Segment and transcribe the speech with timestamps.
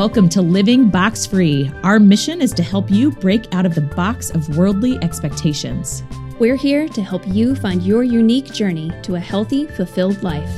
[0.00, 1.70] Welcome to Living Box Free.
[1.82, 6.02] Our mission is to help you break out of the box of worldly expectations.
[6.38, 10.48] We're here to help you find your unique journey to a healthy, fulfilled life.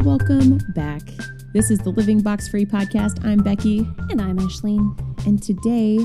[0.00, 1.02] Welcome back.
[1.52, 3.24] This is the Living Box Free podcast.
[3.24, 4.98] I'm Becky, And I'm Ashleen.
[5.26, 6.00] and today,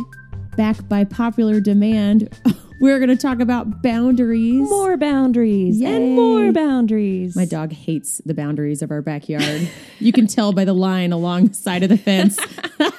[0.55, 2.29] back by popular demand,
[2.79, 4.69] we're going to talk about boundaries.
[4.69, 5.95] More boundaries Yay.
[5.95, 7.35] and more boundaries.
[7.35, 9.69] My dog hates the boundaries of our backyard.
[9.99, 12.39] you can tell by the line along the side of the fence.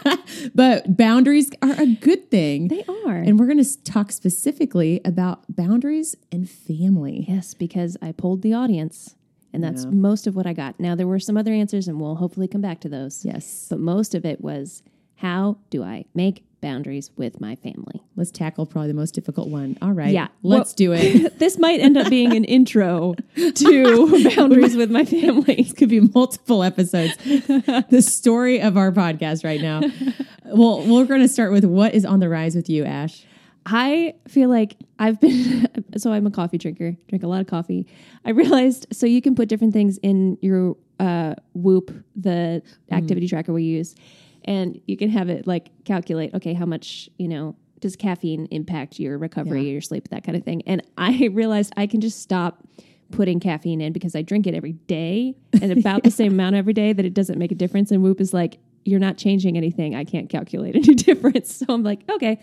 [0.55, 2.69] but boundaries are a good thing.
[2.69, 3.16] They are.
[3.16, 7.25] And we're going to talk specifically about boundaries and family.
[7.28, 9.14] yes, because I polled the audience,
[9.53, 9.91] and that's Yeah.
[9.91, 10.78] most of what I got.
[10.78, 13.25] Now, there were some other answers, and we'll hopefully come back to those.
[13.25, 13.67] Yes.
[13.69, 14.83] But most of it was
[15.17, 18.03] how do I make boundaries with my family?
[18.16, 19.77] Let's tackle probably the most difficult one.
[19.83, 20.12] All right.
[20.12, 20.28] Yeah.
[20.42, 21.39] Let's do it.
[21.39, 23.14] this might end up being an intro
[23.55, 25.56] to boundaries with my family.
[25.56, 27.17] This could be multiple episodes.
[27.17, 29.83] the story of our podcast right now.
[30.44, 33.24] Well, we're going to start with what is on the rise with you, Ash.
[33.67, 37.86] I feel like I've been so I'm a coffee drinker, drink a lot of coffee.
[38.24, 43.52] I realized so you can put different things in your uh, Whoop, the activity tracker
[43.52, 43.95] we use,
[44.44, 48.98] and you can have it like calculate okay how much you know does caffeine impact
[48.98, 50.62] your recovery, your sleep, that kind of thing.
[50.66, 52.62] And I realized I can just stop
[53.11, 56.72] putting caffeine in because I drink it every day and about the same amount every
[56.72, 57.91] day that it doesn't make a difference.
[57.91, 59.94] And Whoop is like, you're not changing anything.
[59.94, 61.55] I can't calculate any difference.
[61.55, 62.41] So I'm like, okay.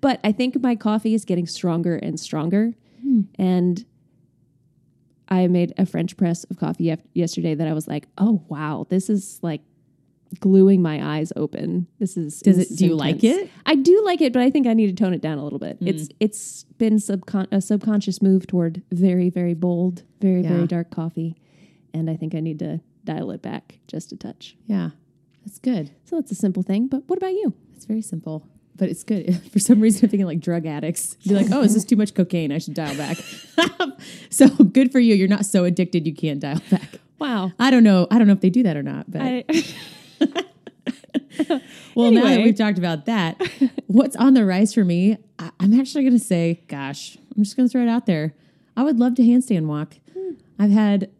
[0.00, 2.74] But I think my coffee is getting stronger and stronger.
[3.02, 3.22] Hmm.
[3.38, 3.84] And
[5.28, 9.08] I made a French press of coffee yesterday that I was like, oh, wow, this
[9.08, 9.62] is like
[10.38, 11.86] gluing my eyes open.
[11.98, 13.50] This is Does this it- is do you like it?
[13.66, 15.58] I do like it, but I think I need to tone it down a little
[15.58, 15.78] bit.
[15.80, 16.16] It's mm.
[16.20, 20.50] it's been subcon- a subconscious move toward very very bold, very Yeah.
[20.50, 21.36] very dark coffee,
[21.92, 24.56] and I think I need to dial it back just a touch.
[24.66, 24.90] Yeah,
[25.44, 25.90] that's good.
[26.04, 27.54] So it's a simple thing, but what about you?
[27.74, 28.46] It's very simple,
[28.76, 29.42] but it's good.
[29.52, 31.14] For some reason, I'm thinking like drug addicts.
[31.26, 32.52] Be like, oh, is this too much cocaine?
[32.52, 33.16] I should dial back.
[34.30, 35.14] so good for you.
[35.14, 37.00] You're not so addicted you can't dial back.
[37.18, 37.52] Wow.
[37.58, 38.06] I don't know.
[38.10, 39.44] I don't know if they do that or not, but I,
[41.94, 43.40] Well, now that we've talked about that,
[43.86, 45.16] what's on the rise for me?
[45.38, 48.34] I, I'm actually going to say, gosh, I'm just going to throw it out there.
[48.76, 49.96] I would love to handstand walk.
[50.16, 50.34] Hmm.
[50.58, 51.10] I've had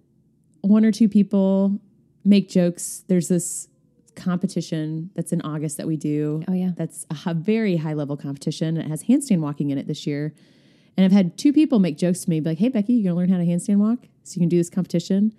[0.60, 1.78] one or two people
[2.24, 3.04] make jokes.
[3.08, 3.68] There's this
[4.14, 6.44] competition that's in August that we do.
[6.48, 6.70] Oh, yeah.
[6.76, 8.76] That's a very high level competition.
[8.76, 10.34] It has handstand walking in it this year.
[10.96, 13.26] And I've had two people make jokes to me, be like, hey, Becky, you're going
[13.26, 15.32] to learn how to handstand walk so you can do this competition?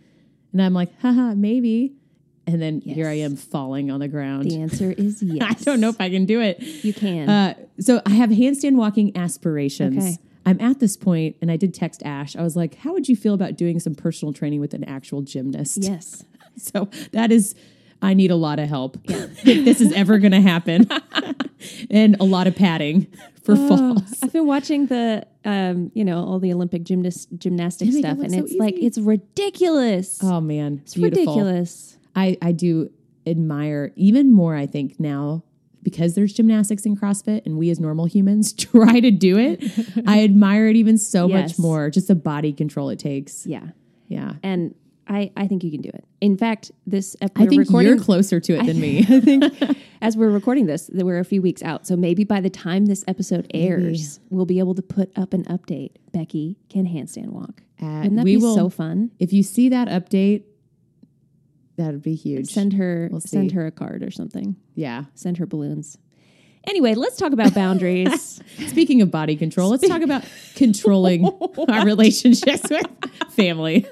[0.52, 1.94] And I'm like, haha, maybe.
[2.52, 4.46] And then here I am falling on the ground.
[4.50, 5.44] the answer is yes.
[5.50, 6.60] I don't know if I can do it.
[6.62, 7.30] you can.
[7.30, 9.98] Uh, so I have handstand walking aspirations.
[10.04, 10.18] Okay.
[10.46, 12.36] I'm at this point, and I did text Ash.
[12.36, 15.22] I was like, "How would you feel about doing some personal training with an actual
[15.22, 16.24] gymnast?" yes.
[16.58, 17.56] So that is,
[18.02, 20.88] I need a lot of help if this is ever going to happen,
[21.90, 23.08] and a lot of padding
[23.44, 24.20] for Oh, falls.
[24.22, 28.40] I've been watching the, um, you know, all the Olympic gymnast gymnastic stuff, and so
[28.40, 30.20] it's like it's ridiculous.
[30.24, 31.36] Oh man, it's beautiful.
[31.36, 31.98] ridiculous.
[32.16, 32.92] I I do
[33.26, 34.56] admire even more.
[34.56, 35.44] I think now
[35.84, 39.64] because there's gymnastics in CrossFit and we as normal humans try to do it.
[40.08, 41.90] I admire it even so much more.
[41.90, 43.46] Just the body control it takes.
[43.48, 43.70] Yeah,
[44.08, 44.34] Yeah.
[44.44, 44.76] and
[45.08, 46.06] I, I think you can do it.
[46.22, 49.00] In fact, this I think you're closer to it than me.
[49.10, 51.86] I think as we're recording this, that we're a few weeks out.
[51.86, 55.44] So maybe by the time this episode airs, we'll be able to put up an
[55.46, 55.94] update.
[56.14, 57.62] Becky can handstand walk.
[57.82, 59.12] Uh, Wouldn't that be will, so fun?
[59.20, 60.44] If you see that update,
[61.78, 62.52] that'd be huge.
[62.52, 64.56] Send her We'll send her a card or something.
[64.76, 65.06] yeah.
[65.16, 65.98] Send her balloons.
[66.68, 68.40] Anyway, let's talk about boundaries.
[68.68, 70.24] Speaking of body control, let's talk about
[70.56, 71.26] controlling
[71.68, 72.86] our relationships with
[73.32, 73.88] family.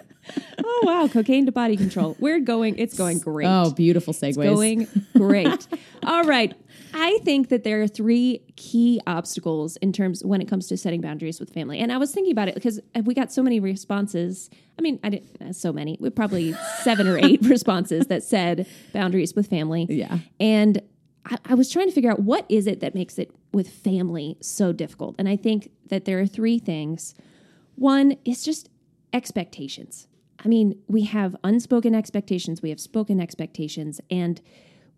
[0.64, 2.16] oh wow, cocaine to body control.
[2.20, 2.78] We're going.
[2.78, 3.48] It's going great.
[3.48, 4.36] Oh, beautiful segues.
[4.36, 4.88] going
[5.18, 5.68] great.
[6.04, 6.54] All right.
[6.94, 11.02] I think that there are three key obstacles in terms when it comes to setting
[11.02, 11.80] boundaries with family.
[11.80, 14.50] And I was thinking about it because we got so many responses.
[14.78, 15.98] I mean, I didn't uh, so many.
[16.00, 19.86] We probably seven or eight responses that said boundaries with family.
[19.90, 20.20] Yeah.
[20.40, 20.82] And
[21.26, 24.38] I, I was trying to figure out what is it that makes it with family
[24.42, 25.16] so difficult.
[25.20, 27.16] And I think that there are three things.
[27.76, 28.70] One is just
[29.14, 30.08] expectations.
[30.44, 34.40] I mean, we have unspoken expectations, we have spoken expectations, and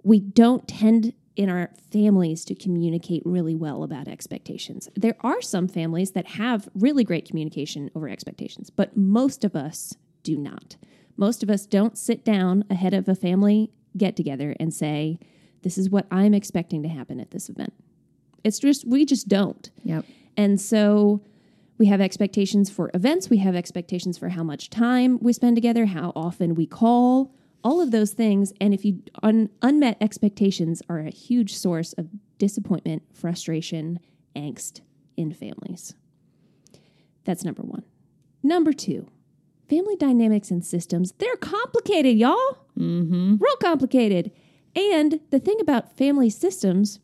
[0.03, 4.89] we don't tend in our families to communicate really well about expectations.
[4.95, 9.93] There are some families that have really great communication over expectations, but most of us
[10.23, 10.75] do not.
[11.17, 15.19] Most of us don't sit down ahead of a family get together and say,
[15.63, 17.73] This is what I'm expecting to happen at this event.
[18.43, 19.69] It's just, we just don't.
[19.83, 20.05] Yep.
[20.37, 21.21] And so
[21.77, 23.29] We have expectations for events.
[23.29, 27.33] We have expectations for how much time we spend together, how often we call,
[27.63, 28.53] all of those things.
[28.59, 33.99] And if you un, unmet expectations are a huge source of disappointment, frustration,
[34.35, 34.81] angst
[35.17, 35.93] in families.
[37.23, 37.83] That's number one.
[38.43, 39.07] Number two,
[39.69, 42.57] family dynamics and systems, they're complicated, y'all.
[42.77, 43.35] Mm-hmm.
[43.39, 44.31] Real complicated.
[44.75, 46.99] And the thing about family systems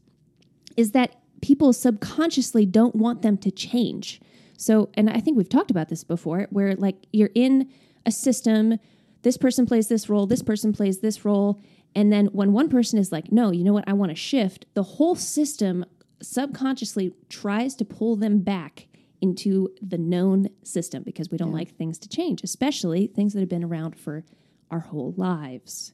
[0.75, 4.19] is that people subconsciously don't want them to change.
[4.57, 7.69] So, and I think we've talked about this before, where like you're in
[8.06, 8.80] a system,
[9.22, 11.60] this person plays this role, this person plays this role.
[11.96, 14.66] And then when one person is like, no, you know what, I want to shift,
[14.74, 15.86] the whole system
[16.22, 18.88] subconsciously tries to pull them back
[19.22, 23.50] into the known system because we don't like things to change, especially things that have
[23.50, 24.24] been around for
[24.69, 25.94] our whole lives.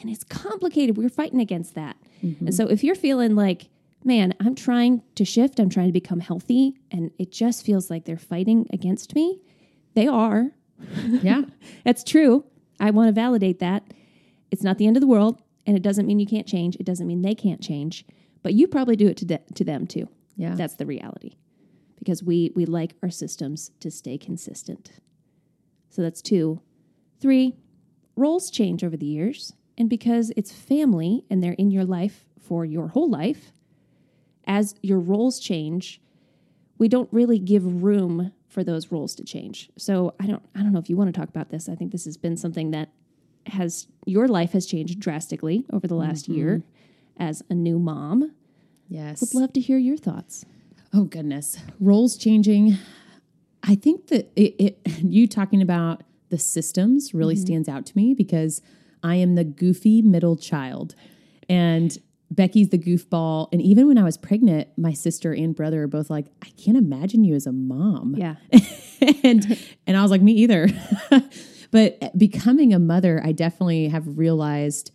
[0.00, 0.96] And it's complicated.
[0.96, 1.96] We're fighting against that.
[2.22, 2.46] Mm-hmm.
[2.46, 3.68] And so if you're feeling like,
[4.04, 8.04] man, I'm trying to shift, I'm trying to become healthy, and it just feels like
[8.04, 9.40] they're fighting against me,
[9.94, 10.52] they are.
[11.22, 11.42] Yeah.
[11.84, 12.44] That's true.
[12.78, 13.92] I want to validate that.
[14.50, 16.76] It's not the end of the world, and it doesn't mean you can't change.
[16.76, 18.04] It doesn't mean they can't change,
[18.42, 20.08] but you probably do it to, de- to them too.
[20.36, 20.54] Yeah.
[20.54, 21.36] That's the reality
[21.98, 24.90] because we, we like our systems to stay consistent.
[25.90, 26.60] So that's two.
[27.20, 27.56] Three,
[28.16, 29.52] roles change over the years.
[29.76, 33.52] And because it's family and they're in your life for your whole life,
[34.46, 36.00] as your roles change,
[36.78, 39.70] we don't really give room for those roles to change.
[39.78, 41.68] So I don't I don't know if you want to talk about this.
[41.68, 42.90] I think this has been something that
[43.46, 46.34] has your life has changed drastically over the last mm-hmm.
[46.34, 46.62] year
[47.18, 48.32] as a new mom.
[48.88, 49.20] yes.
[49.20, 50.44] Would love to hear your thoughts.
[50.92, 52.76] Oh goodness, roles changing.
[53.62, 57.44] I think that it, it you talking about the systems really mm-hmm.
[57.44, 58.60] stands out to me because
[59.02, 60.96] I am the goofy middle child,
[61.48, 61.96] and
[62.30, 63.48] Becky's the goofball.
[63.52, 66.76] And even when I was pregnant, my sister and brother are both like, "I can't
[66.76, 68.36] imagine you as a mom." Yeah.
[69.24, 70.68] and and I was like, me either.
[71.70, 74.92] but becoming a mother, I definitely have realized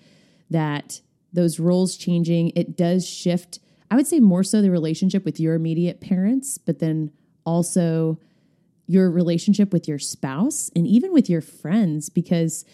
[0.50, 1.02] that
[1.34, 3.60] those roles changing, it does shift.
[3.92, 7.12] I would say more so the relationship with your immediate parents, but then
[7.46, 8.20] also
[8.88, 12.66] your relationship with your spouse and even with your friends because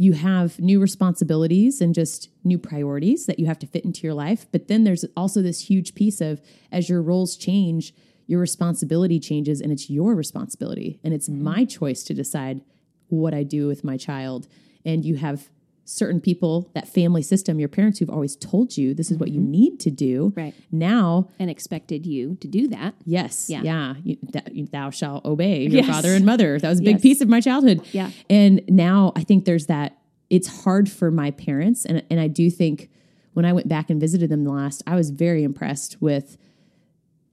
[0.00, 4.14] you have new responsibilities and just new priorities that you have to fit into your
[4.14, 4.46] life.
[4.50, 6.40] But then there's also this huge piece of
[6.72, 7.92] as your roles change,
[8.26, 10.98] your responsibility changes and it's your responsibility.
[11.04, 11.44] And it's mm-hmm.
[11.44, 12.62] my choice to decide
[13.08, 14.48] what I do with my child.
[14.86, 15.50] And you have
[15.84, 19.40] certain people, that family system, your parents who've always told you this is what you
[19.40, 19.50] mm-hmm.
[19.50, 20.32] need to do.
[20.36, 20.54] Right.
[20.70, 22.94] Now, And expected you to do that.
[23.04, 23.62] yes, Yeah.
[23.62, 25.86] yeah, you, that, you- thou shalt obey your Yes.
[25.86, 26.58] father and mother.
[26.58, 27.02] That was a big Yes.
[27.02, 27.82] piece of my childhood.
[27.92, 28.10] Yeah.
[28.28, 29.98] And now I think there's that,
[30.28, 31.84] it's hard for my parents.
[31.84, 32.88] And, and I do think
[33.32, 36.36] when I went back and visited them last, I was very impressed with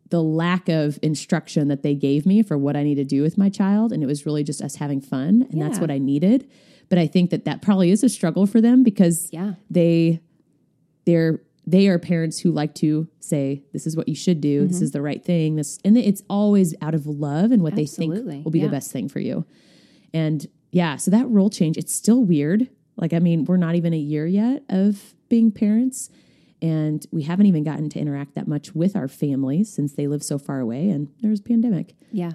[0.10, 3.38] the lack of instruction that they gave me for what I need to do with
[3.38, 3.92] my child.
[3.92, 5.48] And it was really just us having fun.
[5.52, 6.50] And that's what I needed.
[6.90, 9.54] But I think that that probably is a struggle for them because Yeah.
[9.70, 10.22] they,
[11.06, 14.60] they're, they are parents who like to say, this is what you should do.
[14.62, 14.68] Mm-hmm.
[14.70, 15.58] This is the right thing.
[15.58, 18.14] This, and it's always out of love and what they think
[18.46, 18.66] will be Yeah.
[18.66, 19.46] the best thing for you.
[20.14, 22.70] And yeah, so that role change, it's still weird.
[22.96, 26.10] Like, I mean, we're not even a year yet of being parents,
[26.62, 30.24] and we haven't even gotten to interact that much with our families since they live
[30.24, 31.94] so far away and there was a pandemic.
[32.12, 32.32] Yeah.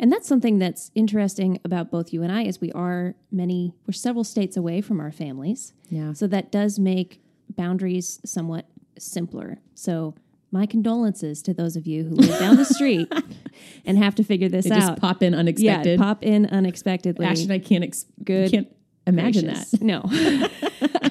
[0.00, 3.92] And that's something that's interesting about both you and I is we are many we're
[3.92, 5.74] several states away from our families.
[5.90, 6.14] Yeah.
[6.14, 7.20] So that does make
[7.56, 8.66] boundaries somewhat
[8.98, 9.58] simpler.
[9.74, 10.14] So
[10.50, 13.12] my condolences to those of you who live down the street
[13.84, 14.80] and have to figure this They out.
[14.80, 15.98] just pop in yeah, unexpected.
[15.98, 17.26] pop in unexpectedly.
[17.26, 18.68] Ashton, I can't, ex- Good can't
[19.06, 19.70] imagine gracious.
[19.72, 19.82] that.
[19.82, 20.02] No.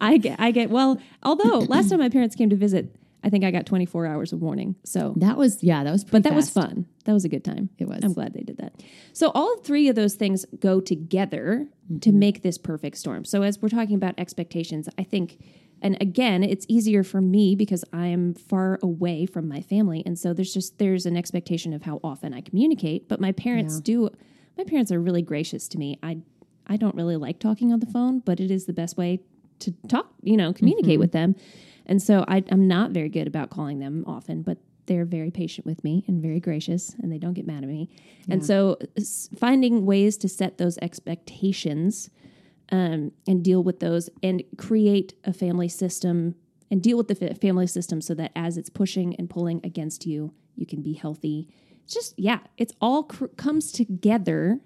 [0.00, 2.94] I get I get well, although last time my parents came to visit,
[3.26, 4.76] I think I got 24 hours of warning.
[4.84, 6.86] So That was, yeah, that was but that was fun.
[7.06, 7.68] That was a good time.
[7.76, 8.00] It was.
[8.04, 8.72] I'm glad they did that.
[9.12, 11.66] So all three of those things go together
[12.00, 12.18] to Mm-hmm.
[12.18, 13.24] make this perfect storm.
[13.24, 15.38] So as we're talking about expectations, I think
[15.82, 20.18] and again, it's easier for me because I am far away from my family and
[20.18, 24.08] so there's just there's an expectation of how often I communicate, but my parents do
[24.56, 25.98] my parents are really gracious to me.
[26.02, 26.18] I
[26.66, 29.20] I don't really like talking on the phone, but it is the best way
[29.60, 31.00] to talk, you know, communicate Mm-hmm.
[31.00, 31.36] with them.
[31.86, 35.66] And so I, I'm not very good about calling them often, but they're very patient
[35.66, 37.88] with me and very gracious, and they don't get mad at me.
[38.28, 38.78] And so
[39.36, 42.10] finding ways to set those expectations
[42.70, 46.36] um, and deal with those and create a family system
[46.70, 50.06] and deal with the fa- family system so that as it's pushing and pulling against
[50.06, 51.48] you, you can be healthy.
[51.84, 54.60] It's just, yeah, it's all cr- comes together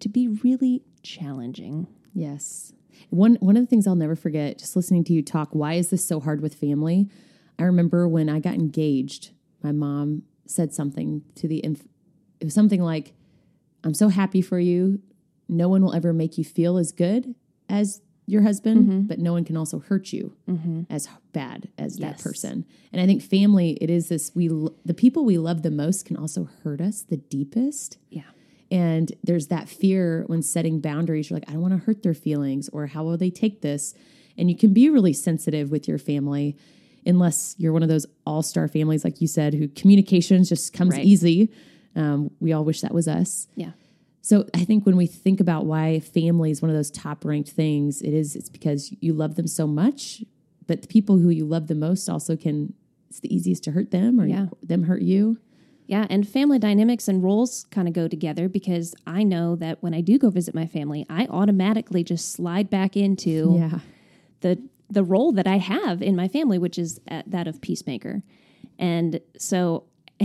[0.00, 1.86] to be really challenging.
[2.14, 2.72] Yes.
[3.10, 5.90] One one of the things I'll never forget, just listening to you talk, why is
[5.90, 7.08] this so hard with family?
[7.58, 9.30] I remember when I got engaged,
[9.62, 11.86] my mom said something to the inf-
[12.40, 13.12] it was something like,
[13.84, 15.00] I'm so happy for you.
[15.48, 17.34] No one will ever make you feel as good
[17.68, 19.00] as your husband, Mm-hmm.
[19.08, 20.36] but no one can also hurt you
[20.90, 22.66] as bad as that person.
[22.92, 26.04] And I think family, it is this we l- the people we love the most
[26.04, 27.96] can also hurt us the deepest.
[28.10, 28.22] Yeah.
[28.70, 31.30] And there's that fear when setting boundaries.
[31.30, 33.94] You're like, I don't want to hurt their feelings, or how will they take this?
[34.36, 36.56] And you can be really sensitive with your family,
[37.06, 40.94] unless you're one of those all star families, like you said, who communications just comes
[40.94, 41.04] Right.
[41.04, 41.50] easy.
[41.96, 43.48] Um, we all wish that was us.
[43.56, 43.72] Yeah.
[44.20, 47.50] So I think when we think about why family is one of those top ranked
[47.50, 50.22] things, it is it's because you love them so much,
[50.66, 52.74] but the people who you love the most also can.
[53.08, 54.48] It's the easiest to hurt them, or Yeah.
[54.62, 55.38] them hurt you.
[55.88, 59.94] Yeah, and family dynamics and roles kind of go together because I know that when
[59.94, 63.78] I do go visit my family, I automatically just slide back into Yeah.
[64.40, 64.58] the
[64.90, 68.22] the role that I have in my family, which is uh, that of peacemaker.
[68.78, 69.84] And so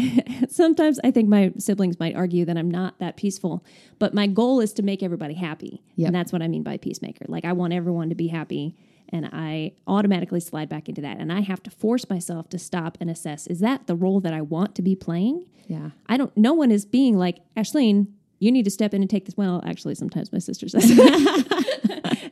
[0.50, 3.63] sometimes I think my siblings might argue that I'm not that peaceful,
[4.00, 5.82] but my goal is to make everybody happy.
[5.96, 6.08] Yep.
[6.08, 7.25] And that's what I mean by peacemaker.
[7.27, 8.75] Like I want everyone to be happy
[9.13, 12.98] and I automatically slide back into that and I have to force myself to stop
[13.00, 15.46] and assess is that the role that I want to be playing?
[15.67, 15.91] Yeah.
[16.08, 18.08] I don't no one is being like, Ashleen,
[18.39, 19.38] you need to step in and take this.
[19.38, 20.84] Well, actually sometimes my sister says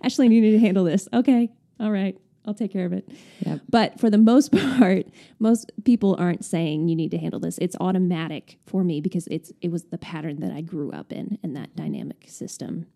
[0.03, 1.07] Ashleen, you need to handle this.
[1.13, 1.50] Okay.
[1.79, 2.17] All right.
[2.45, 3.07] I'll take care of it.
[3.45, 3.61] Yep.
[3.69, 5.05] But for the most part,
[5.38, 7.59] most people aren't saying you need to handle this.
[7.59, 11.38] It's automatic for me because it's it was the pattern that I grew up in
[11.43, 12.88] in that dynamic system.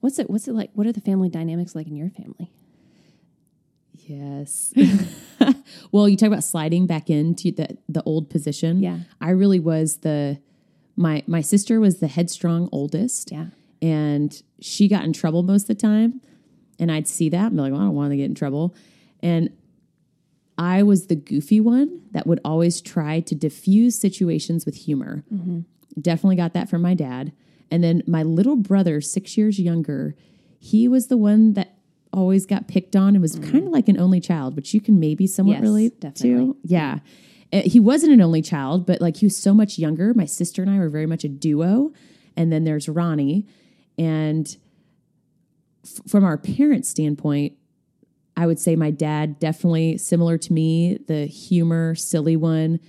[0.00, 0.70] What's it what's it like?
[0.74, 2.52] What are the family dynamics like in your family?
[4.06, 4.72] Yes.
[5.92, 8.80] well, you talk about sliding back into the the old position.
[8.80, 9.00] Yeah.
[9.20, 10.40] I really was the
[10.96, 13.32] my my sister was the headstrong oldest.
[13.32, 13.46] Yeah.
[13.80, 16.20] And she got in trouble most of the time.
[16.80, 18.74] And I'd see that and be like, well, I don't want to get in trouble.
[19.20, 19.50] And
[20.56, 25.24] I was the goofy one that would always try to diffuse situations with humor.
[25.32, 25.60] Mm-hmm.
[26.00, 27.32] Definitely got that from my dad.
[27.70, 30.14] And then my little brother, six years younger,
[30.58, 31.74] he was the one that
[32.12, 34.98] always got picked on and was kind of like an only child, which you can
[34.98, 36.46] maybe somewhat Yes, relate definitely.
[36.52, 36.56] to.
[36.64, 36.98] Yeah.
[37.52, 40.14] Uh, He wasn't an only child, but like he was so much younger.
[40.14, 41.92] My sister and I were very much a duo.
[42.36, 43.46] And then there's Ronnie.
[43.98, 44.56] And
[45.84, 47.52] f- from our parents' standpoint,
[48.36, 52.80] I would say my dad definitely similar to me, the humor, silly one,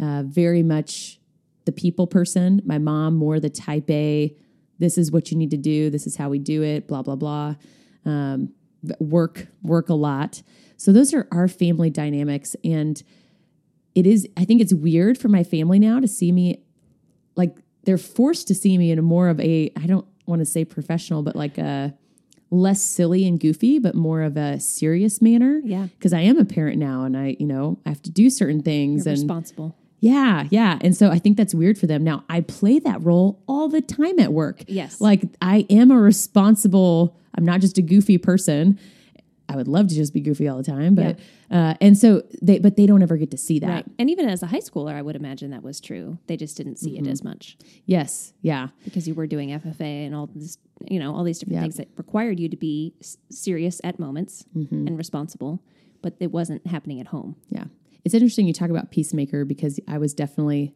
[0.00, 1.20] uh, very much
[1.64, 2.62] the people person.
[2.64, 4.34] My mom more the type A.
[4.78, 5.90] This is what you need to do.
[5.90, 6.88] This is how we do it.
[6.88, 7.54] Blah blah blah.
[8.04, 8.52] Um,
[8.98, 10.42] work work a lot.
[10.76, 13.02] So those are our family dynamics, and
[13.94, 14.28] it is.
[14.36, 16.62] I think it's weird for my family now to see me
[17.36, 20.46] like they're forced to see me in a more of a I don't want to
[20.46, 21.94] say professional, but like a
[22.50, 25.60] less silly and goofy, but more of a serious manner.
[25.64, 25.88] Yeah.
[25.98, 28.62] Because I am a parent now and I, you know, I have to do certain
[28.62, 29.76] things You're and responsible.
[30.04, 30.78] Yeah, yeah.
[30.82, 32.04] And so I think that's weird for them.
[32.04, 34.62] Now I play that role all the time at work.
[34.66, 35.00] Yes.
[35.00, 38.78] Like I am a responsible, I'm not just a goofy person.
[39.48, 41.18] I would love to just be goofy all the time, but
[41.50, 43.68] uh, and so they but they don't ever get to see that.
[43.68, 43.84] Right.
[43.98, 46.18] And even as a high schooler, I would imagine that was true.
[46.28, 47.06] They just didn't see Mm-hmm.
[47.06, 47.56] it as much
[47.86, 48.32] Yes.
[48.42, 48.68] Yeah.
[48.84, 50.56] because you were doing FFA and all this,
[50.90, 51.60] you know, all these different Yeah.
[51.62, 54.86] things that required you to be s- serious at moments Mm-hmm.
[54.88, 55.60] and responsible,
[56.02, 57.36] but it wasn't happening at home.
[57.50, 57.64] Yeah.
[58.04, 60.74] It's interesting you talk about peacemaker because I was definitely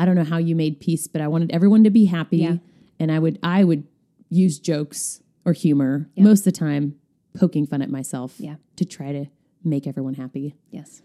[0.00, 2.56] I don't know how you made peace, but I wanted everyone to be happy Yeah.
[3.00, 3.84] and I would I would
[4.30, 6.94] use jokes or humor most of the time
[7.34, 8.56] poking fun at myself Yeah.
[8.76, 9.26] to try to
[9.64, 10.54] make everyone happy.
[10.70, 11.02] Yes.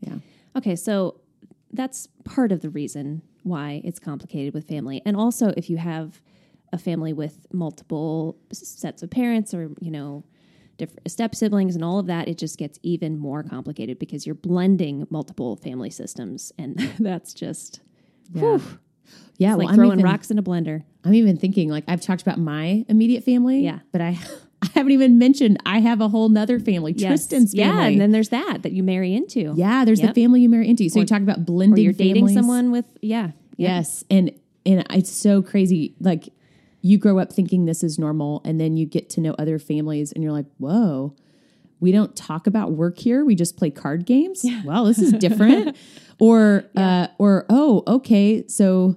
[0.00, 0.16] Yeah.
[0.56, 1.20] Okay, so
[1.72, 5.00] that's part of the reason why it's complicated with family.
[5.06, 6.20] And also if you have
[6.72, 10.24] a family with multiple sets of parents or, you know,
[11.06, 15.06] step siblings and all of that, it just gets even more complicated because you're blending
[15.10, 17.80] multiple family systems and that's just
[18.34, 18.58] Yeah.
[19.36, 20.84] Yeah, it's well, like I'm throwing even, rocks in a blender.
[21.04, 23.60] I'm even thinking like I've talked about my immediate family.
[23.62, 23.80] Yeah.
[23.90, 24.18] But I
[24.62, 27.08] I haven't even mentioned I have a whole nother family, Yes.
[27.08, 27.80] Tristan's family.
[27.82, 29.54] Yeah, and then there's that that you marry into.
[29.56, 30.14] yeah, there's Yep.
[30.14, 30.88] the family you marry into.
[30.88, 33.32] So you talk about blending Or you're dating someone with yeah.
[33.56, 33.76] yeah.
[33.76, 34.30] Yes, and
[34.64, 35.94] and it's so crazy.
[36.00, 36.28] Like
[36.82, 40.12] you grow up thinking this is normal, and then you get to know other families,
[40.12, 41.14] and you're like, "Whoa,
[41.80, 43.24] we don't talk about work here.
[43.24, 44.44] We just play card games.
[44.44, 44.62] yeah.
[44.64, 45.76] Well, this is different."
[46.18, 48.96] or uh, or oh, okay, so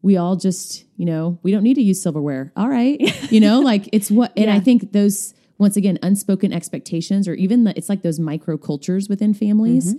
[0.00, 2.52] we all just you know we don't need to use silverware.
[2.56, 3.00] All right,
[3.32, 7.64] you know, like it's what, and I think those once again unspoken expectations, or even
[7.64, 9.96] the, it's like those micro cultures within families.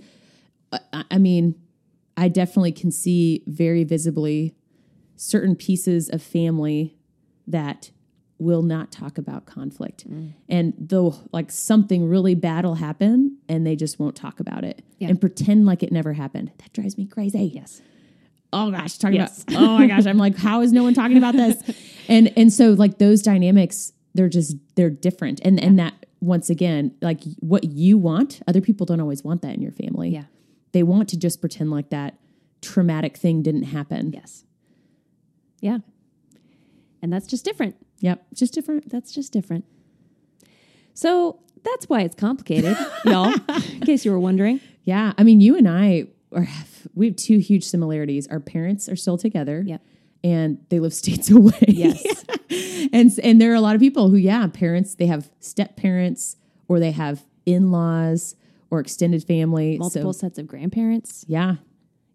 [0.72, 1.54] I, I mean,
[2.16, 4.54] I definitely can see very visibly
[5.16, 6.95] certain pieces of family
[7.46, 7.90] that
[8.38, 10.04] will not talk about conflict.
[10.48, 14.82] And though like something really bad will happen and they just won't talk about it
[14.98, 15.08] Yeah.
[15.08, 16.52] and pretend like it never happened.
[16.58, 17.50] That drives me crazy.
[17.54, 17.80] Yes.
[18.52, 19.42] oh gosh, talking Yes.
[19.44, 21.56] about oh my gosh, I'm like, how is no one talking about this?
[22.08, 25.40] And and so like those dynamics, they're just they're different.
[25.42, 29.54] And and that once again, like what you want, other people don't always want that
[29.54, 30.10] in your family.
[30.10, 30.24] Yeah.
[30.72, 32.18] They want to just pretend like that
[32.62, 34.12] traumatic thing didn't happen.
[34.12, 34.44] Yes.
[35.60, 35.78] Yeah.
[37.02, 37.76] And that's just different.
[38.00, 38.26] Yep.
[38.34, 38.90] Just different.
[38.90, 39.64] That's just different.
[40.94, 43.34] So that's why it's complicated, y'all,
[43.72, 44.60] in case you were wondering.
[44.84, 45.12] Yeah.
[45.18, 46.46] I mean, you and I are
[46.94, 48.26] we have two huge similarities.
[48.28, 49.62] Our parents are still together.
[49.66, 49.82] Yep.
[50.24, 51.52] And they live states away.
[51.68, 52.24] Yes.
[52.92, 56.36] and and there are a lot of people who, yeah, parents, they have step parents
[56.68, 58.34] or they have in-laws
[58.70, 59.78] or extended family.
[59.78, 61.24] Multiple So sets of grandparents.
[61.28, 61.56] yeah.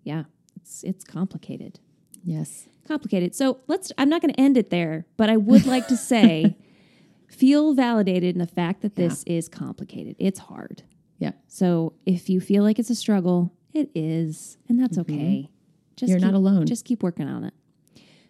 [0.04, 0.24] Yeah.
[0.56, 1.80] It's it's complicated.
[2.24, 2.66] Yes.
[2.92, 3.34] Complicated.
[3.34, 6.58] So let's I'm not going to end it there, but I would like to say
[7.30, 10.18] feel validated in the fact that this is complicated.
[10.20, 10.84] It's hard.
[11.18, 11.32] Yeah.
[11.48, 15.50] So if you feel like it's a struggle, it is, and that's okay.
[15.96, 16.20] Just Mm-hmm.
[16.20, 16.66] You're not alone.
[16.66, 17.54] Just keep working on it.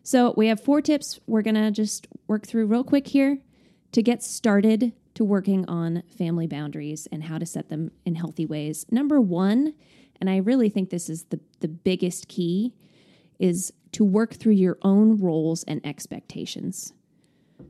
[0.03, 3.39] So we have four tips we're gonna just work through real quick here
[3.94, 8.46] to get started to working on family boundaries and how to set them in healthy
[8.46, 8.86] ways.
[8.91, 9.74] Number one,
[10.20, 12.75] and I really think this is the the biggest key,
[13.39, 16.94] is to work through your own roles and expectations.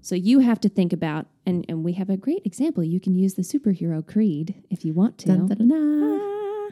[0.01, 2.83] So you have to think about, and, and we have a great example.
[2.83, 5.27] You can use the superhero creed if you want to.
[5.27, 6.71] Dun, dun, dun, dun.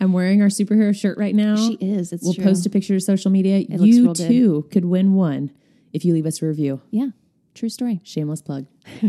[0.00, 1.56] I'm wearing our superhero shirt right now.
[1.56, 2.12] She is.
[2.12, 2.44] It's we'll true.
[2.44, 3.64] post a picture to social media.
[3.68, 4.28] looks you real good.
[4.28, 5.52] too could win one
[5.92, 6.80] if you leave us a review.
[6.90, 7.08] Yeah,
[7.54, 8.00] true story.
[8.02, 8.66] Shameless plug.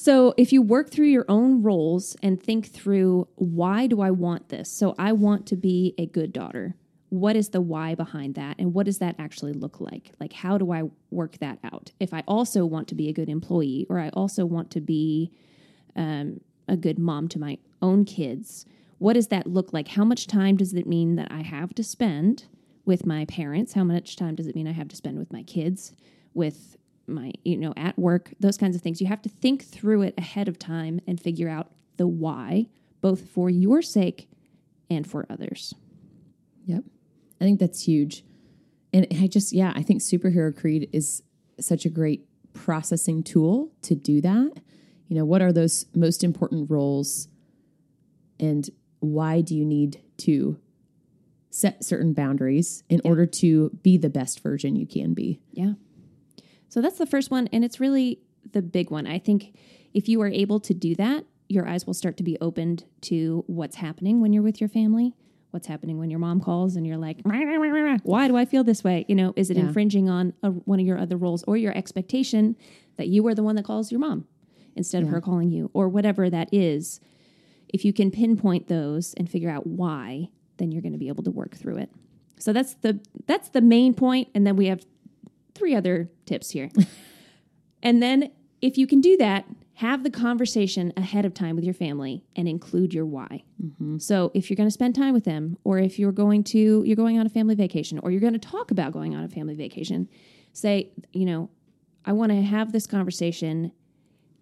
[0.00, 4.48] So if you work through your own roles and think through why do I want
[4.48, 4.72] this?
[4.72, 6.74] So I want to be a good daughter.
[7.10, 8.56] What is the why behind that?
[8.58, 10.12] And what does that actually look like?
[10.20, 11.90] Like, how do I work that out?
[12.00, 15.32] If I also want to be a good employee or I also want to be
[15.96, 18.64] um, a good mom to my own kids,
[18.98, 19.88] what does that look like?
[19.88, 22.44] How much time does it mean that I have to spend
[22.84, 23.72] with my parents?
[23.72, 25.92] How much time does it mean I have to spend with my kids,
[26.32, 26.76] with
[27.08, 29.00] my, you know, at work, those kinds of things?
[29.00, 32.66] You have to think through it ahead of time and figure out the why,
[33.00, 34.28] both for your sake
[34.88, 35.74] and for others.
[36.66, 36.84] Yep.
[37.40, 38.24] I think that's huge.
[38.92, 41.22] And I just, yeah, I think Superhero Creed is
[41.58, 44.52] such a great processing tool to do that.
[45.08, 47.28] You know, what are those most important roles
[48.38, 48.68] and
[49.00, 50.58] why do you need to
[51.50, 55.40] set certain boundaries in order to be the best version you can be?
[55.52, 55.72] Yeah.
[56.68, 57.48] So that's the first one.
[57.52, 58.20] And it's really
[58.52, 59.06] the big one.
[59.06, 59.56] I think
[59.92, 63.44] if you are able to do that, your eyes will start to be opened to
[63.48, 65.16] what's happening when you're with your family,
[65.50, 68.36] what's happening when your mom calls and you're like, "Rah, rah, rah, rah, why do
[68.36, 69.04] I feel this way?
[69.08, 69.64] You know, is it Yeah.
[69.64, 72.56] infringing on a, one of your other roles or your expectation
[72.96, 74.26] that you are the one that calls your mom
[74.76, 77.00] instead of her calling you or whatever that is?
[77.68, 81.22] If you can pinpoint those and figure out why, then you're going to be able
[81.24, 81.90] to work through it.
[82.38, 84.84] So that's the that's the main point and then we have
[85.54, 86.70] three other tips here.
[87.82, 89.46] and then if you can do that,
[89.80, 93.42] have the conversation ahead of time with your family and include your why.
[93.64, 93.96] Mm-hmm.
[93.96, 96.96] So if you're going to spend time with them or if you're going to you're
[96.96, 99.54] going on a family vacation or you're going to talk about going on a family
[99.54, 100.06] vacation,
[100.52, 101.48] say, you know,
[102.04, 103.72] I want to have this conversation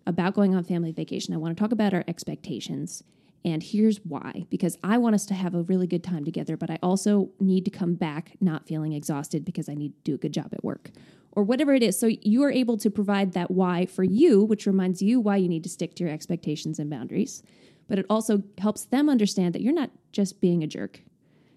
[0.08, 1.32] about going on family vacation.
[1.32, 3.04] I want to talk about our expectations.
[3.44, 6.68] And here's why because I want us to have a really good time together, but
[6.68, 10.18] I also need to come back not feeling exhausted because I need to do a
[10.18, 10.90] good job at work
[11.38, 11.96] or whatever it is.
[11.96, 15.48] So you are able to provide that why for you, which reminds you why you
[15.48, 17.44] need to stick to your expectations and boundaries.
[17.86, 21.00] But it also helps them understand that you're not just being a jerk.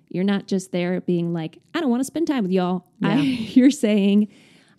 [0.08, 2.86] You're not just there being like, I don't want to spend time with y'all.
[3.02, 3.16] I,
[3.56, 4.28] you're saying,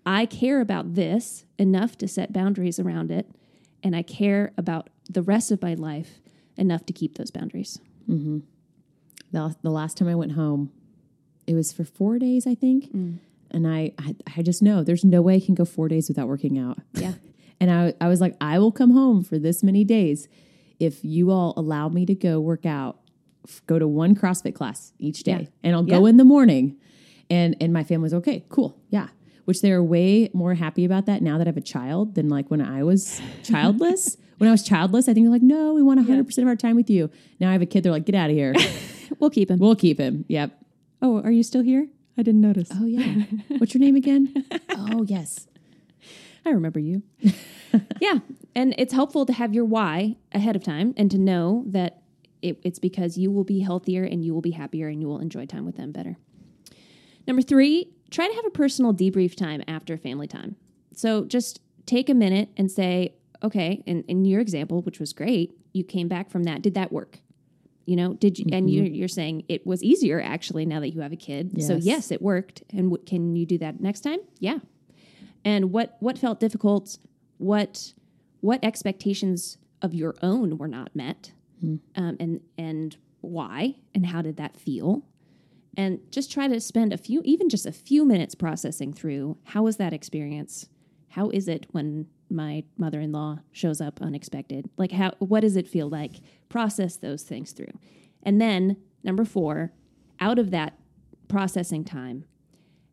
[0.07, 3.29] I care about this enough to set boundaries around it,
[3.83, 6.21] and I care about the rest of my life
[6.57, 7.81] enough to keep those boundaries.
[8.09, 8.38] Mm-hmm.
[9.33, 10.71] The, the last time I went home,
[11.49, 12.93] it was for four days, I think.
[12.95, 13.19] Mm.
[13.53, 16.29] And I, I, I just know there's no way I can go four days without
[16.29, 16.79] working out.
[16.95, 17.15] Yeah.
[17.61, 20.27] And I, I was like, I will come home for this many days
[20.81, 22.99] if you all allow me to go work out,
[23.69, 25.47] go to one CrossFit class each day, Yeah.
[25.62, 26.77] and I'll go in the morning.
[27.31, 29.09] And and my family's okay, cool, yeah.
[29.45, 32.51] Which they're way more happy about that now that I have a child than like
[32.51, 34.17] when I was childless.
[34.38, 36.57] when I was childless, I think they're like, no, we want 100 percent of our
[36.57, 37.11] time with you.
[37.38, 38.55] Now I have a kid, they're like, get out of here.
[39.21, 39.61] We'll keep him.
[39.61, 40.25] we'll keep him.
[40.27, 40.51] Yep.
[41.01, 41.87] Oh, are you still here?
[42.16, 42.68] I didn't notice.
[42.72, 43.25] Oh yeah.
[43.59, 44.46] What's your name again?
[44.70, 45.46] oh yes.
[46.46, 47.03] I remember you.
[48.01, 48.18] yeah.
[48.55, 52.03] And it's helpful to have your why ahead of time and to know that
[52.42, 55.20] it, it's because you will be healthier and you will be happier and you will
[55.20, 56.16] enjoy time with them better.
[57.27, 60.57] Number three, try to have a personal debrief time after family time.
[60.94, 65.57] So just take a minute and say, okay, in, in your example, which was great,
[65.72, 66.62] you came back from that.
[66.62, 67.20] Did that work?
[67.85, 71.01] You know, did you, and you're, you're saying it was easier actually now that you
[71.01, 71.61] have a kid.
[71.62, 71.85] So Yes.
[71.85, 72.62] yes, it worked.
[72.71, 74.21] And w- can you do that next time?
[74.38, 74.59] Yeah.
[75.45, 76.99] And what what felt difficult?
[77.38, 77.92] What
[78.40, 81.33] what expectations of your own were not met?
[81.62, 83.77] Um, and and why?
[83.95, 85.05] And how did that feel?
[85.77, 89.62] And just try to spend a few, even just a few minutes processing through how
[89.64, 90.68] was that experience?
[91.11, 94.68] How is it when my mother in law shows up unexpected?
[94.77, 96.16] Like, how, what does it feel like?
[96.49, 97.79] Process those things through.
[98.23, 99.73] And then, number four,
[100.21, 100.79] out of that
[101.29, 102.25] processing time,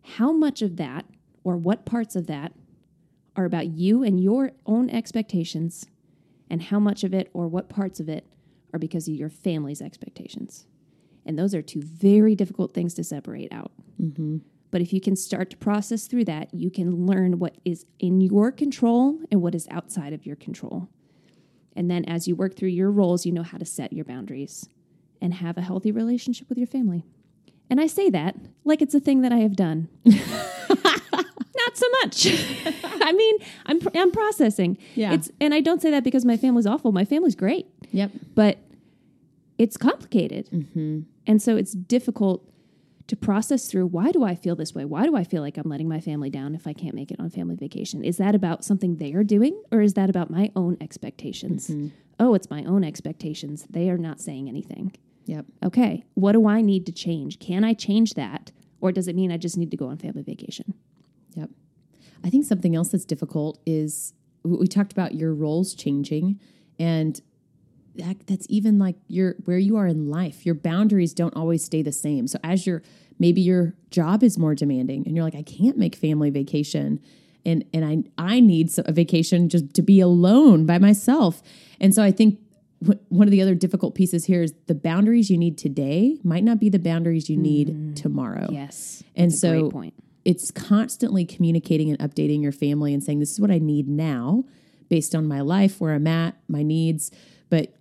[0.04, 1.06] how much of that
[1.44, 2.54] or what parts of that
[3.36, 5.86] are about you and your own expectations,
[6.50, 8.26] and how much of it or what parts of it
[8.74, 10.66] are because of your family's expectations?
[11.26, 13.72] And those are two very difficult things to separate out.
[14.02, 14.38] Mm-hmm.
[14.72, 18.22] But if you can start to process through that, you can learn what is in
[18.22, 20.90] your control and what is outside of your control.
[21.76, 24.70] And then as you work through your roles, you know how to set your boundaries
[25.22, 27.04] and have a healthy relationship with your family.
[27.70, 29.88] And I say that like it's a thing that I have done.
[30.06, 32.26] Not so much.
[33.02, 34.78] I mean, I'm I'm processing.
[34.96, 35.14] Yeah.
[35.14, 36.92] It's and I don't say that because my family's awful.
[36.92, 38.12] My family's great Yep.
[38.36, 38.60] but
[39.58, 40.50] it's complicated.
[40.52, 41.02] Mm-hmm.
[41.28, 42.50] And so it's difficult
[43.10, 44.86] to process through why do I feel this way?
[44.86, 47.20] Why do I feel like I'm letting my family down if I can't make it
[47.20, 48.04] on family vacation?
[48.04, 51.68] Is that about something they are doing or is that about my own expectations?
[51.68, 51.88] Mm-hmm.
[52.20, 53.66] Oh, it's my own expectations.
[53.70, 54.96] They are not saying anything.
[55.26, 55.46] Yep.
[55.64, 57.40] Okay, what do I need to change?
[57.40, 58.52] Can I change that?
[58.82, 60.74] Or does it mean I just need to go on family vacation?
[61.36, 61.50] Yep.
[62.24, 66.40] I think something else that's difficult is we we talked about your roles changing
[66.78, 67.22] and
[67.96, 70.46] that, that's even like your where you are in life.
[70.46, 72.28] Your boundaries don't always stay the same.
[72.28, 72.82] So as your
[73.18, 77.00] maybe your job is more demanding and you're like I can't make family vacation
[77.46, 81.42] and and I I need a vacation just to be alone by myself.
[81.80, 82.40] And so I think
[83.10, 86.60] one of the other difficult pieces here is the boundaries you need today might not
[86.60, 88.48] be the boundaries you need tomorrow.
[88.50, 89.04] Yes.
[89.16, 89.94] And so point.
[90.24, 94.46] it's constantly communicating and updating your family and saying, this is what I need now
[94.88, 97.12] based on my life, where I'm at, my needs.
[97.50, 97.74] But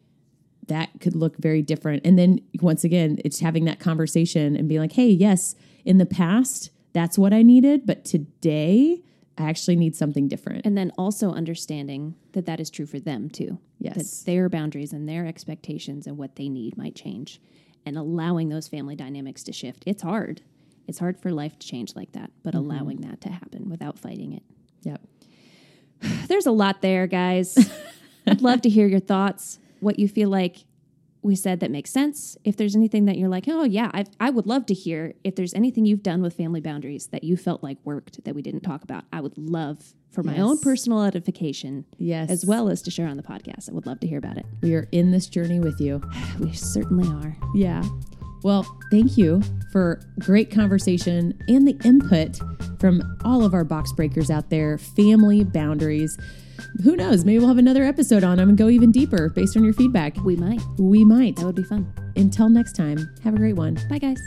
[0.69, 2.07] that could look very different.
[2.07, 5.55] And then once again, it's having that conversation and being like, hey, yes,
[5.85, 7.87] in the past, that's what I needed.
[7.87, 9.03] But today,
[9.39, 10.67] I actually need something different.
[10.67, 13.59] And then also understanding that that is true for them too.
[13.79, 14.21] Yes.
[14.21, 17.41] That their boundaries and their expectations and what they need might change
[17.87, 19.85] and allowing those family dynamics to shift.
[19.87, 20.43] It's hard.
[20.89, 22.71] It's hard for life to change like that, but mm-hmm.
[22.71, 24.43] allowing that to happen without fighting it.
[24.83, 25.01] Yep.
[26.29, 27.57] There's a lot there, guys.
[28.27, 30.65] I'd love to hear your thoughts, what you feel like
[31.21, 32.37] we said that makes sense.
[32.45, 35.15] If there's anything that you're like, oh, yeah, I, I would love to hear.
[35.25, 38.41] If there's anything you've done with family boundaries that you felt like worked that we
[38.43, 42.31] didn't talk about, I would love for my own personal edification, Yes.
[42.31, 43.69] as well as to share on the podcast.
[43.69, 44.47] I would love to hear about it.
[44.63, 46.01] We are in this journey with you.
[46.39, 47.37] We certainly are.
[47.55, 47.83] Yeah.
[48.43, 52.39] Well, thank you for great conversation and the input
[52.81, 56.17] from all of our box breakers out there, family boundaries.
[56.83, 57.25] Who knows?
[57.25, 60.17] Maybe we'll have another episode on them and go even deeper based on your feedback.
[60.25, 60.61] We might.
[60.79, 61.37] We might.
[61.37, 61.93] That would be fun.
[62.17, 63.79] Until next time, have a great one.
[63.89, 64.21] Bye, guys.